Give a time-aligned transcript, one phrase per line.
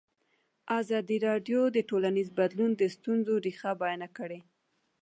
[0.79, 4.39] ازادي راډیو د ټولنیز بدلون د ستونزو رېښه بیان کړې.